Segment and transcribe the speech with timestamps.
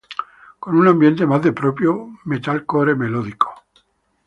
[0.59, 3.53] Con un ambiente más de propio Metalcore melódico.